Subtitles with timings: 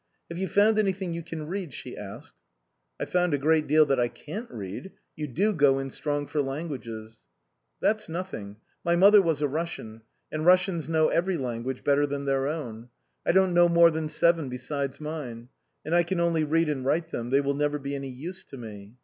[0.29, 2.33] "Have you found anything you can read?" she asked.
[2.99, 4.93] "I've found a great deal that I can't read.
[5.15, 7.21] You do go in strong for languages.""
[7.83, 10.01] That's nothing; my mother was a Russian,
[10.31, 12.89] and Russians know every language better than their own.
[13.27, 15.49] I don't know more than seven besides mine.
[15.85, 17.29] And I can only read and write them.
[17.29, 18.95] They will never be any use to me."